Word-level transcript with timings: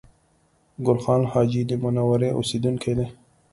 ګل 0.85 0.99
خان 1.03 1.21
حاجي 1.31 1.61
د 1.69 1.71
منورې 1.83 2.29
اوسېدونکی 2.35 2.93
دی 2.97 3.07